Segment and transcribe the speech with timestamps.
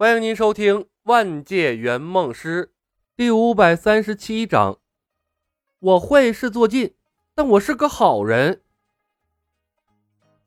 [0.00, 2.64] 欢迎您收听《万界圆梦师》
[3.18, 4.78] 第五百三十七章。
[5.78, 6.94] 我坏事做尽，
[7.34, 8.62] 但我是个好人。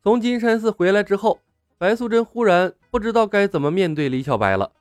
[0.02, 1.40] 从金山寺回来之后，
[1.78, 4.72] 白素贞忽然不知道该怎么面对李小白了。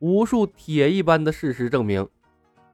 [0.00, 2.06] 无数铁一般的事实证明，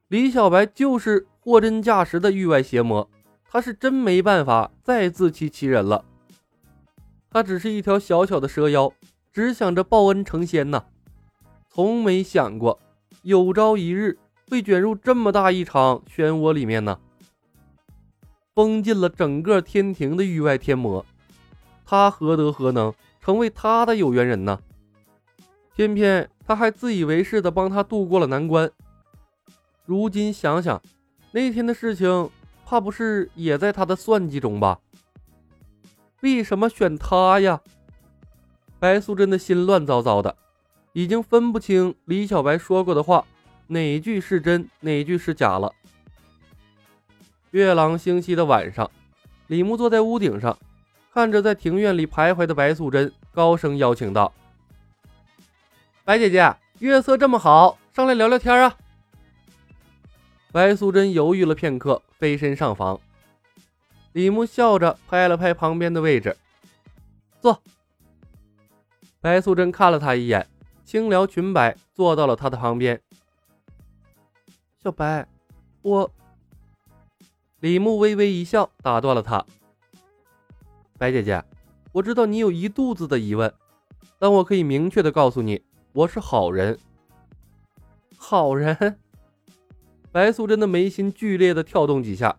[0.09, 3.09] 李小白就是货真价实的域外邪魔，
[3.49, 6.05] 他是真没办法再自欺欺人了。
[7.31, 8.93] 他只是一条小小的蛇妖。
[9.35, 10.85] 只想着报恩成仙呐，
[11.69, 12.79] 从没想过
[13.23, 14.17] 有朝一日
[14.49, 17.01] 会卷入这么大一场漩涡里面呢。
[18.55, 21.05] 封禁了整个天庭的域外天魔，
[21.85, 24.61] 他何德何能成为他的有缘人呢？
[25.75, 28.71] 偏偏他还自以为是的帮他度过了难关。
[29.85, 30.81] 如今想想，
[31.33, 32.31] 那天的事情，
[32.65, 34.79] 怕不是也在他的算计中吧？
[36.21, 37.61] 为什么选他呀？
[38.85, 40.37] 白素贞的心乱糟糟的，
[40.93, 43.25] 已经分不清李小白说过的话
[43.67, 45.73] 哪句是真，哪句是假了。
[47.53, 48.91] 月朗星稀的晚上，
[49.47, 50.59] 李牧坐在屋顶上，
[51.15, 54.31] 看着在庭院里徘徊的白素贞，高声邀请道
[56.05, 58.77] ：“白姐姐，月色这么好，上来聊聊天啊！”
[60.53, 63.01] 白素贞犹豫了片刻，飞身上房。
[64.13, 66.37] 李牧笑着拍了拍旁边的位置，
[67.41, 67.63] 坐。
[69.25, 70.47] 白素贞看了他一眼，
[70.85, 73.01] 轻撩裙摆，坐到了他的旁边。
[74.83, 75.27] 小白，
[75.81, 76.11] 我……
[77.61, 79.43] 李牧微微一笑，打断了他。
[80.99, 81.43] 白姐姐，
[81.93, 83.51] 我知道你有一肚子的疑问，
[84.19, 85.63] 但我可以明确的告诉你，
[85.95, 86.79] 我是好人。
[88.19, 88.99] 好人？
[90.13, 92.37] 白素贞的眉心剧烈的跳动几下，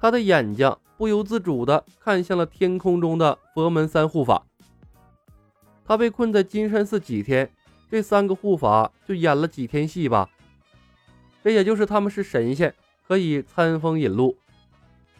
[0.00, 4.44] 她的眼睛不由自主的看向了天空中的佛门三护法。
[5.88, 7.50] 他被困在金山寺几天，
[7.90, 10.28] 这三个护法就演了几天戏吧。
[11.42, 12.74] 这也就是他们是神仙，
[13.06, 14.36] 可以餐风饮露。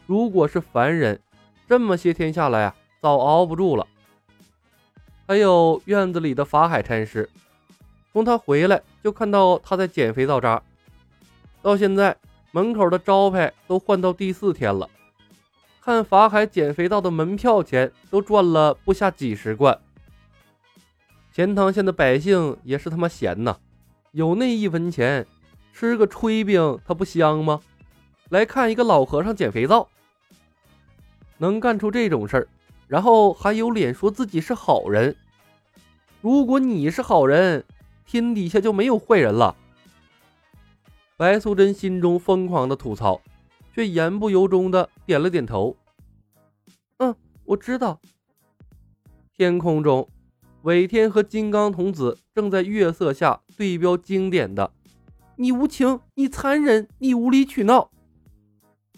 [0.05, 1.19] 如果是凡人，
[1.67, 3.87] 这么些天下来啊，早熬不住了。
[5.27, 7.31] 还有院子里的法海禅师，
[8.13, 10.63] 从他回来就看到他在捡肥皂渣，
[11.63, 12.15] 到现在
[12.51, 14.87] 门口的招牌都换到第四天了。
[15.81, 19.81] 看法海捡肥皂的门票钱都赚了不下几十贯。
[21.39, 23.57] 钱塘县的百姓也是他妈闲呐，
[24.11, 25.25] 有那一分钱，
[25.73, 27.61] 吃个炊饼他不香吗？
[28.31, 29.89] 来看一个老和尚捡肥皂，
[31.37, 32.49] 能干出这种事儿，
[32.89, 35.15] 然后还有脸说自己是好人。
[36.21, 37.65] 如果你是好人，
[38.05, 39.55] 天底下就没有坏人了。
[41.17, 43.21] 白素贞心中疯狂的吐槽，
[43.73, 45.77] 却言不由衷的点了点头。
[46.97, 48.01] 嗯，我知道。
[49.37, 50.09] 天空中。
[50.63, 54.73] 韦天和金刚童子正在月色下对标经典的
[55.37, 57.91] “你无情，你残忍，你无理取闹”，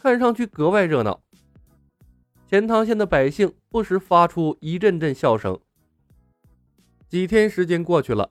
[0.00, 1.20] 看上去格外热闹。
[2.48, 5.60] 钱塘县的百姓不时发出一阵阵笑声。
[7.06, 8.30] 几天时间过去了，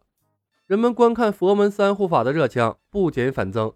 [0.65, 3.73] 人们观看佛门三护法的热情不减反增。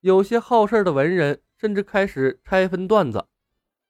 [0.00, 3.26] 有些好事的文人甚至开始拆分段子，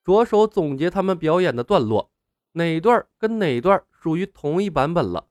[0.05, 2.11] 着手总结他们表演的段落，
[2.57, 3.83] 哪段跟哪段。
[4.07, 5.27] 属于同一版本了。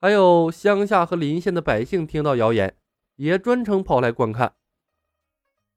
[0.00, 2.74] 还有乡下和邻县的百姓听到谣言，
[3.16, 4.54] 也专程跑来观看。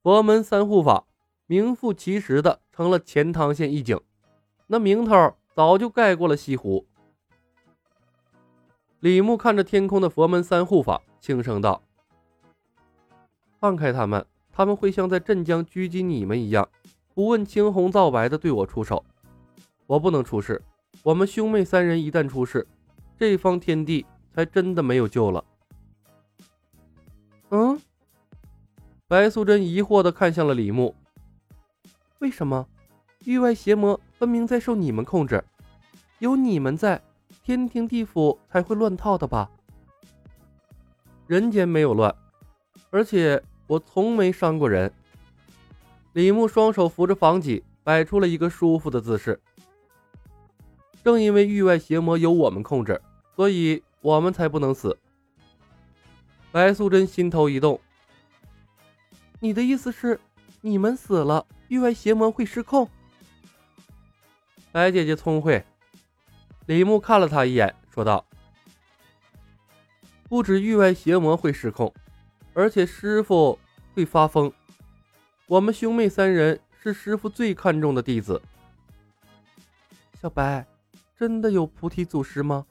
[0.02, 1.04] 佛门三护法
[1.44, 4.00] 名副其实的成了钱塘县一景，
[4.68, 6.86] 那名头早就盖过了西湖。
[9.00, 11.82] 李牧看着天空的佛门三护法，轻声道
[13.60, 16.66] ：“放开他们，他们会像在镇江狙击你们一样，
[17.12, 19.04] 不问青红皂白的对我出手。
[19.92, 20.60] 我不能出事。”
[21.04, 22.66] 我们兄妹三人一旦出事，
[23.18, 25.44] 这方天地才真的没有救了。
[27.50, 27.78] 嗯，
[29.06, 30.94] 白素贞疑惑的看向了李牧。
[32.20, 32.66] 为什么？
[33.24, 35.44] 域外邪魔分明在受你们控制，
[36.20, 37.02] 有你们在，
[37.42, 39.50] 天庭地府才会乱套的吧？
[41.26, 42.14] 人间没有乱，
[42.90, 44.90] 而且我从没伤过人。
[46.14, 49.38] 李牧双手扶着房脊，摆出了一个舒服的姿势。
[51.04, 53.00] 正因为域外邪魔由我们控制，
[53.34, 54.96] 所以我们才不能死。
[56.52, 57.80] 白素贞心头一动，
[59.40, 60.20] 你的意思是，
[60.60, 62.88] 你们死了，域外邪魔会失控？
[64.70, 65.64] 白姐姐聪慧。
[66.66, 68.24] 李牧看了她一眼，说道
[70.28, 71.92] ：“不止域外邪魔会失控，
[72.54, 73.58] 而且师傅
[73.94, 74.52] 会发疯。
[75.46, 78.40] 我们兄妹三人是师傅最看重的弟子。”
[80.20, 80.64] 小白。
[81.22, 82.66] 真的有菩提祖师吗？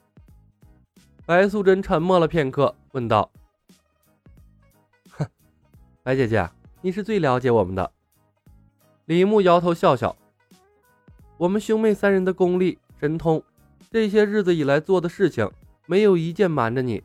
[1.24, 3.30] 白素贞沉默了片刻，问道
[5.08, 5.26] ：“哼，
[6.02, 6.46] 白姐姐，
[6.82, 7.90] 你是最了解我们的。”
[9.08, 10.14] 李牧摇头笑笑
[11.38, 13.42] ：“我们兄妹三人的功力、神通，
[13.90, 15.50] 这些日子以来做的事情，
[15.86, 17.02] 没有一件瞒着你。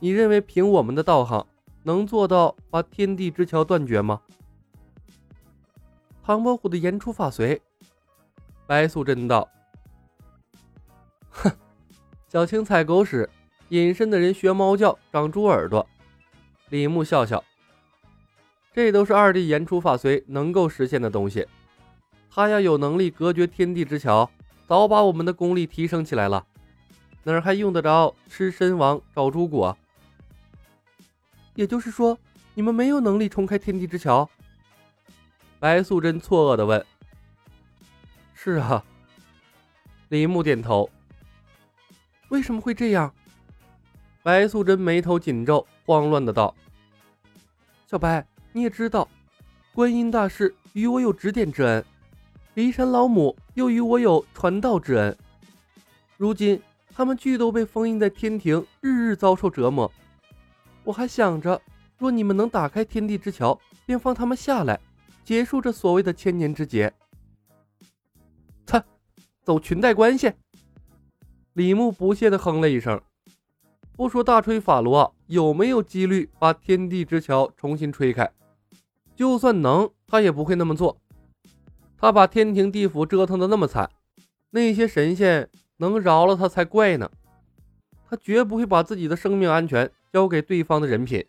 [0.00, 1.46] 你认为凭我们的道行，
[1.84, 4.20] 能做到把天地之桥断绝吗？”
[6.24, 7.62] 唐伯虎的言出法随，
[8.66, 9.48] 白素贞道：“，
[12.32, 13.28] 小青踩狗屎。”
[13.68, 15.86] 隐身的人学猫叫，长猪耳朵。
[16.70, 17.44] 李牧笑笑，
[18.72, 21.46] 这都是二弟言出法随能够实现的东西。
[22.30, 24.30] 他要有能力隔绝天地之桥，
[24.66, 26.46] 早把我们的功力提升起来了，
[27.24, 29.74] 哪儿还用得着吃参王找猪骨？
[31.54, 32.18] 也就是说，
[32.54, 34.28] 你们没有能力冲开天地之桥？
[35.58, 36.82] 白素贞错愕地问。
[38.34, 38.82] 是啊。
[40.08, 40.90] 李牧点头。
[42.32, 43.12] 为什么会这样？
[44.22, 46.54] 白素贞眉头紧皱，慌乱的道
[47.86, 49.06] ：“小白，你也知道，
[49.74, 51.84] 观音大士与我有指点之恩，
[52.54, 55.14] 骊山老母又与我有传道之恩。
[56.16, 56.58] 如今
[56.94, 59.92] 他们俱都被封印在天庭，日日遭受折磨。
[60.84, 61.60] 我还想着，
[61.98, 64.80] 若你们能打开天地之桥，便放他们下来，
[65.22, 66.90] 结束这所谓的千年之劫。”，
[69.44, 70.32] 走裙带关系。
[71.54, 73.00] 李牧不屑的哼了一声。
[73.92, 78.32] 不说大吹法罗有没有几率把天地之桥重新吹开，
[79.14, 80.98] 就算能，他也不会那么做。
[81.98, 83.90] 他把天庭地府折腾的那么惨，
[84.50, 87.10] 那些神仙能饶了他才怪呢。
[88.08, 91.26] 他绝不会把自己的生命安全交给对方的人品。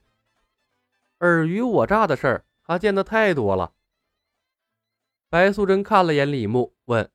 [1.19, 3.73] 尔虞我诈的事儿，他见得太多了。
[5.29, 7.09] 白素贞看了眼李牧，问：“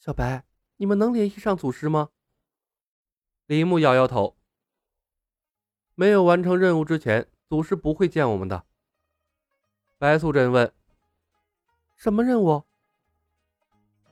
[0.00, 0.44] 小白，
[0.84, 2.10] 你们能联系上祖师吗？”
[3.48, 4.36] 李牧摇摇头，
[5.94, 8.64] 没有完成任务之前，祖师不会见我们的。
[9.96, 10.70] 白素贞问
[11.96, 12.64] ：“什么任务？”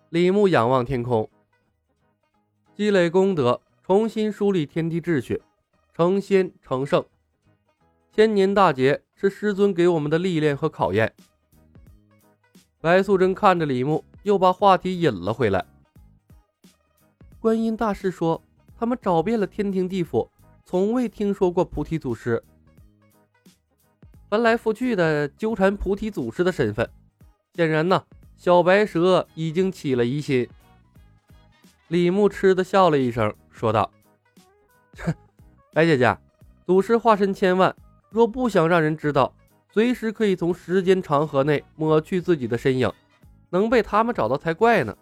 [0.09, 1.29] 李牧仰望天空，
[2.75, 5.43] 积累功德，重新梳理天地秩序，
[5.93, 7.05] 成仙成圣。
[8.11, 11.15] 千年大劫是师尊给我们的历练和考验。
[12.81, 15.67] 白素贞看着李牧，又把话题引了回来。
[17.43, 18.41] 观音大士说。
[18.75, 20.29] 他们找遍了天庭地府，
[20.65, 22.43] 从未听说过菩提祖师。
[24.29, 26.91] 翻来覆去的纠缠菩提祖师的身份，
[27.55, 28.03] 显然呢，
[28.37, 30.49] 小白蛇已经起了疑心。
[31.87, 33.89] 李牧嗤的笑了一声，说道
[34.99, 35.15] ：“哼
[35.73, 36.19] 白姐姐，
[36.67, 37.73] 祖师化身千万，
[38.11, 39.33] 若不想让人知道，
[39.71, 42.93] 随时可以从时间长河内抹去自己的身影，
[43.51, 44.97] 能被他们找到才怪呢。”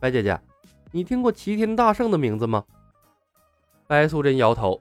[0.00, 0.36] 白姐姐。
[0.94, 2.62] 你听过齐天大圣的名字吗？
[3.86, 4.78] 白素贞摇头。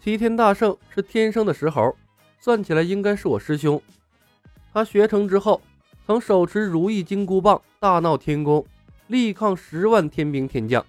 [0.00, 1.96] 齐天大圣是天生的石猴，
[2.38, 3.82] 算起来应该是我师兄。
[4.72, 5.60] 他学成之后，
[6.06, 8.64] 曾手持如意金箍棒，大闹天宫，
[9.08, 10.86] 力抗十万天兵天将，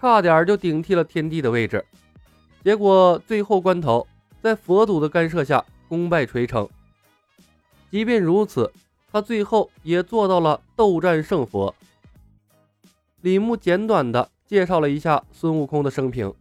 [0.00, 1.84] 差点就顶替了天帝的位置。
[2.64, 4.06] 结果最后关头，
[4.40, 6.66] 在佛祖的干涉下，功败垂成。
[7.90, 8.72] 即便如此，
[9.12, 11.74] 他最后也做到了斗战胜佛。
[13.22, 16.32] 李牧简短的介绍了一下孙悟空的生平。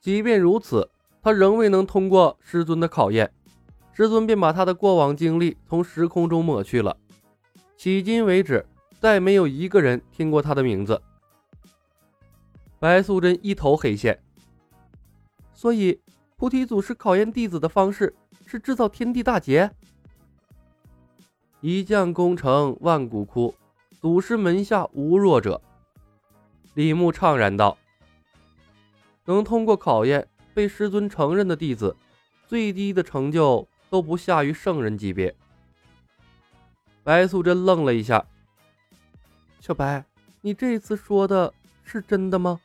[0.00, 0.88] 即便如此，
[1.20, 3.32] 他仍未能通过师尊的考验，
[3.92, 6.96] 师尊便把他的过往经历从时空中抹去了。
[7.76, 8.64] 迄今为止，
[9.00, 11.02] 再没有一个人听过他的名字。
[12.78, 14.22] 白素贞一头黑线。
[15.52, 16.00] 所以，
[16.36, 18.14] 菩提祖师考验弟子的方式
[18.46, 19.70] 是制造天地大劫。
[21.60, 23.52] 一将功成万骨枯。
[24.00, 25.60] 祖师门下无弱者，
[26.74, 27.76] 李牧怅然道
[29.24, 31.96] ：“能通过考验被师尊承认的弟子，
[32.46, 35.34] 最低的成就都不下于圣人级别。”
[37.02, 38.26] 白素贞愣了一下
[39.60, 40.04] ：“小白，
[40.42, 42.60] 你这次说的是真的吗？”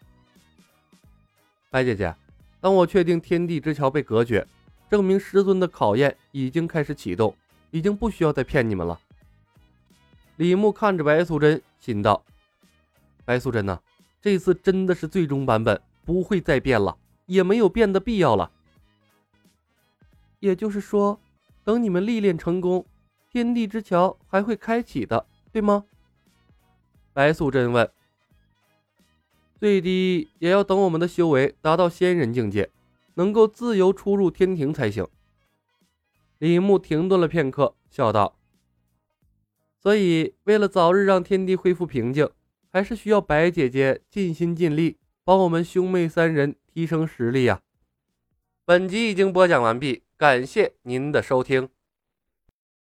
[1.72, 2.14] 白姐姐，
[2.60, 4.46] 当我确定天地之桥被隔绝，
[4.90, 7.34] 证明师尊的考验已经开始启动，
[7.72, 9.00] 已经不需要再骗你们了。
[10.42, 12.26] 李牧看着白素贞，心道
[13.24, 13.80] ：“白素贞呐，
[14.20, 18.52] 这次真的是最终版本，不会再变了，也没有变的必要了。
[20.40, 21.20] 也就是说，
[21.64, 22.84] 等你们历练成功，
[23.30, 25.86] 天地之桥还会开启的，对吗？”
[27.14, 27.88] 白素贞问。
[29.62, 32.72] “最低也要等我们的修为达到仙人境界，
[33.14, 35.08] 能够自由出入天庭才行。”
[36.42, 38.34] 李牧停顿了片刻，笑道。
[39.82, 42.30] 所以，为了早日让天地恢复平静，
[42.70, 47.62] 还是需要白姐姐尽心尽力，帮我们兄妹三人提升实力呀！
[48.64, 51.68] 本集已经播讲完毕，感谢您的收听。